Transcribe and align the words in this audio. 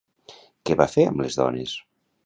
Què 0.69 0.77
va 0.81 0.87
fer 0.95 1.07
amb 1.11 1.25
les 1.27 1.39
dones? 1.43 1.77